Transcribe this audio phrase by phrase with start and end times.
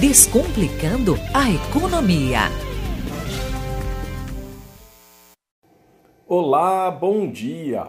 [0.00, 2.40] Descomplicando a Economia.
[6.26, 7.86] Olá, bom dia!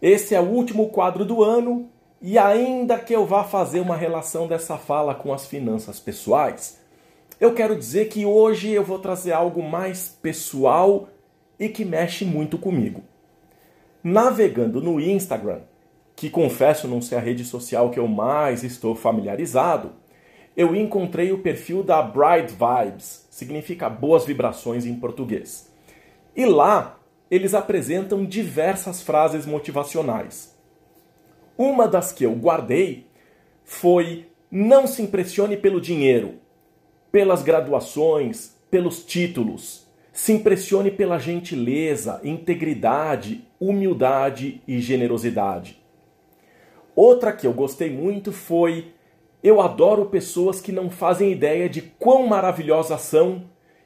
[0.00, 1.88] Esse é o último quadro do ano
[2.20, 6.78] e, ainda que eu vá fazer uma relação dessa fala com as finanças pessoais,
[7.40, 11.08] eu quero dizer que hoje eu vou trazer algo mais pessoal
[11.58, 13.02] e que mexe muito comigo.
[14.04, 15.60] Navegando no Instagram,
[16.14, 20.01] que confesso não ser a rede social que eu mais estou familiarizado,
[20.56, 25.70] eu encontrei o perfil da Bright Vibes, significa boas vibrações em português.
[26.36, 26.98] E lá
[27.30, 30.54] eles apresentam diversas frases motivacionais.
[31.56, 33.06] Uma das que eu guardei
[33.64, 36.34] foi: não se impressione pelo dinheiro,
[37.10, 45.82] pelas graduações, pelos títulos se impressione pela gentileza, integridade, humildade e generosidade.
[46.94, 48.92] Outra que eu gostei muito foi:
[49.42, 53.44] Eu adoro pessoas que não fazem ideia de quão maravilhosas são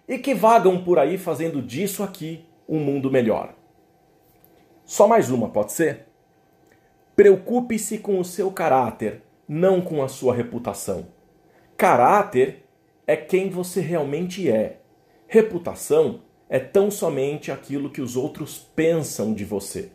[0.09, 3.55] e que vagam por aí fazendo disso aqui um mundo melhor.
[4.85, 6.07] Só mais uma, pode ser?
[7.15, 11.07] Preocupe-se com o seu caráter, não com a sua reputação.
[11.77, 12.65] Caráter
[13.07, 14.81] é quem você realmente é
[15.29, 19.91] Reputação é tão somente aquilo que os outros pensam de você.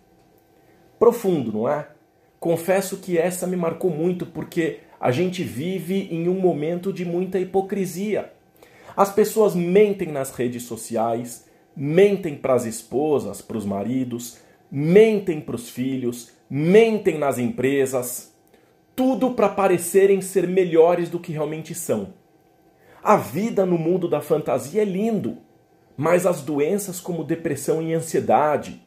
[1.00, 1.88] Profundo, não é?
[2.38, 7.40] Confesso que essa me marcou muito porque a gente vive em um momento de muita
[7.40, 8.32] hipocrisia.
[8.96, 14.38] As pessoas mentem nas redes sociais, mentem para as esposas, para os maridos,
[14.72, 18.32] mentem para os filhos, mentem nas empresas,
[18.96, 22.14] tudo para parecerem ser melhores do que realmente são.
[23.04, 25.40] A vida no mundo da fantasia é lindo,
[25.98, 28.86] mas as doenças como depressão e ansiedade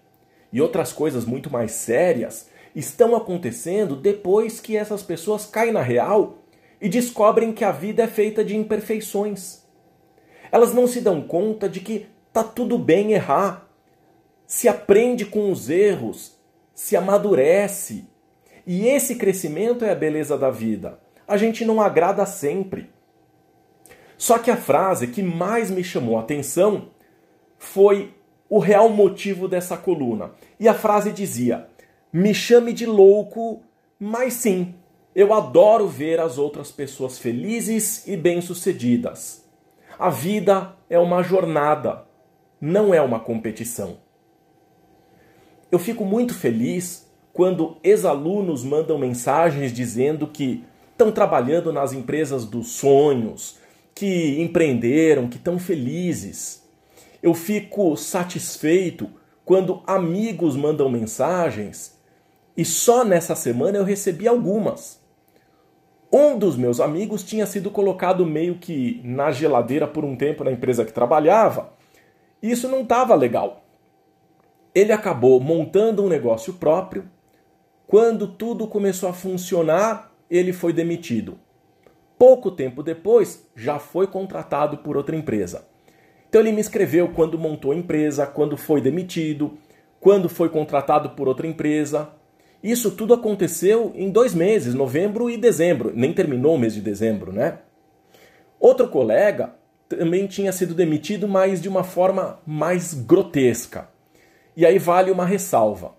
[0.53, 6.39] e outras coisas muito mais sérias estão acontecendo depois que essas pessoas caem na real
[6.81, 9.63] e descobrem que a vida é feita de imperfeições.
[10.51, 13.69] Elas não se dão conta de que tá tudo bem errar.
[14.47, 16.39] Se aprende com os erros,
[16.75, 18.09] se amadurece.
[18.67, 20.99] E esse crescimento é a beleza da vida.
[21.27, 22.91] A gente não agrada sempre.
[24.19, 26.91] Só que a frase que mais me chamou a atenção
[27.59, 28.15] foi
[28.49, 30.33] o real motivo dessa coluna.
[30.59, 31.69] E a frase dizia:
[32.17, 33.61] Me chame de louco,
[33.99, 34.73] mas sim,
[35.17, 39.45] eu adoro ver as outras pessoas felizes e bem-sucedidas.
[39.99, 42.05] A vida é uma jornada,
[42.61, 43.97] não é uma competição.
[45.73, 52.69] Eu fico muito feliz quando ex-alunos mandam mensagens dizendo que estão trabalhando nas empresas dos
[52.69, 53.59] sonhos,
[53.93, 56.63] que empreenderam, que estão felizes.
[57.21, 59.11] Eu fico satisfeito
[59.45, 61.93] quando amigos mandam mensagens
[62.57, 65.03] e só nessa semana eu recebi algumas.
[66.13, 70.53] Um dos meus amigos tinha sido colocado meio que na geladeira por um tempo na
[70.53, 71.73] empresa que trabalhava.
[72.41, 73.65] E isso não estava legal.
[74.73, 77.11] Ele acabou montando um negócio próprio.
[77.87, 81.39] Quando tudo começou a funcionar, ele foi demitido.
[82.17, 85.67] Pouco tempo depois, já foi contratado por outra empresa.
[86.29, 89.59] Então ele me escreveu quando montou a empresa, quando foi demitido,
[90.01, 92.11] quando foi contratado por outra empresa.
[92.65, 95.93] Isso tudo aconteceu em dois meses, novembro e dezembro.
[95.95, 97.59] Nem terminou o mês de dezembro, né?
[98.59, 99.55] Outro colega
[99.89, 103.89] também tinha sido demitido, mas de uma forma mais grotesca.
[104.57, 105.95] E aí vale uma ressalva.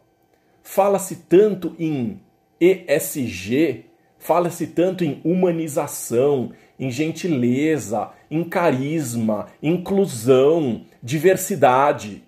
[0.64, 2.20] Fala-se tanto em
[2.60, 3.86] ESG
[4.26, 12.24] Fala-se tanto em humanização, em gentileza, em carisma, inclusão, diversidade.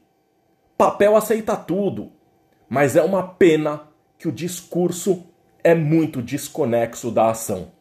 [0.77, 2.11] Papel aceita tudo,
[2.69, 3.86] mas é uma pena
[4.17, 5.25] que o discurso
[5.63, 7.71] é muito desconexo da ação.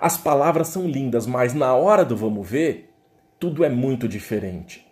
[0.00, 2.94] As palavras são lindas, mas na hora do vamos ver,
[3.38, 4.86] tudo é muito diferente.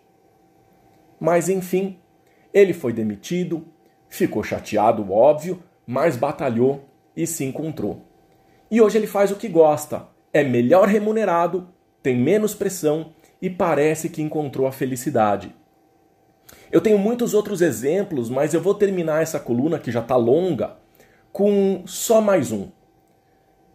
[1.19, 1.99] Mas enfim,
[2.53, 3.65] ele foi demitido,
[4.09, 8.05] ficou chateado, óbvio, mas batalhou e se encontrou.
[8.69, 11.69] E hoje ele faz o que gosta, é melhor remunerado,
[12.03, 15.55] tem menos pressão e parece que encontrou a felicidade.
[16.71, 20.75] Eu tenho muitos outros exemplos, mas eu vou terminar essa coluna que já está longa
[21.31, 22.69] com só mais um.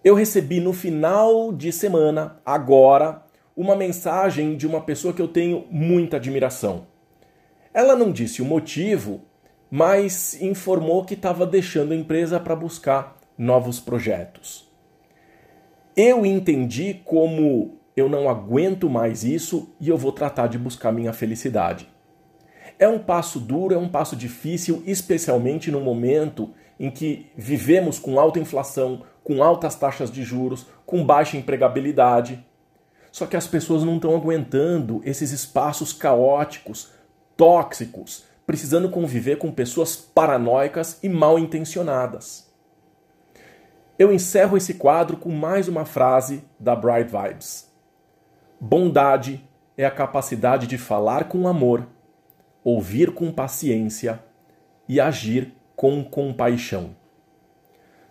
[0.04, 3.22] Eu recebi no final de semana, agora,
[3.56, 6.86] uma mensagem de uma pessoa que eu tenho muita admiração.
[7.72, 9.22] Ela não disse o motivo,
[9.70, 14.70] mas informou que estava deixando a empresa para buscar novos projetos.
[15.96, 21.12] Eu entendi como eu não aguento mais isso e eu vou tratar de buscar minha
[21.12, 21.91] felicidade.
[22.82, 26.50] É um passo duro, é um passo difícil, especialmente no momento
[26.80, 32.44] em que vivemos com alta inflação, com altas taxas de juros, com baixa empregabilidade.
[33.12, 36.90] Só que as pessoas não estão aguentando esses espaços caóticos,
[37.36, 42.52] tóxicos, precisando conviver com pessoas paranoicas e mal intencionadas.
[43.96, 47.70] Eu encerro esse quadro com mais uma frase da Bright Vibes.
[48.60, 51.86] Bondade é a capacidade de falar com amor,
[52.64, 54.22] ouvir com paciência
[54.88, 56.94] e agir com compaixão.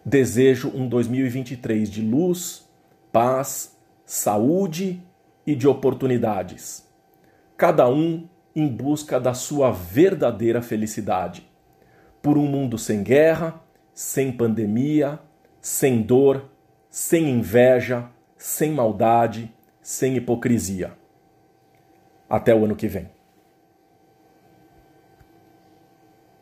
[0.03, 2.68] Desejo um 2023 de luz,
[3.12, 5.01] paz, saúde
[5.45, 6.88] e de oportunidades.
[7.56, 11.48] Cada um em busca da sua verdadeira felicidade.
[12.21, 13.62] Por um mundo sem guerra,
[13.94, 15.19] sem pandemia,
[15.62, 16.50] sem dor,
[16.89, 20.94] sem inveja, sem maldade, sem hipocrisia.
[22.30, 23.20] Até o ano que vem.